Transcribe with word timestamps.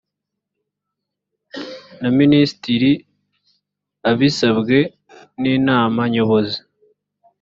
na 2.01 2.09
minisitiri 2.17 2.91
abisabwe 4.09 4.77
n 5.41 5.43
inama 5.55 6.01
nyobozi 6.13 6.59